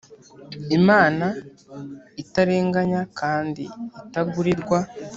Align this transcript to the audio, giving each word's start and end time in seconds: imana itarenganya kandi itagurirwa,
imana 0.77 1.27
itarenganya 2.23 3.01
kandi 3.19 3.63
itagurirwa, 4.05 4.79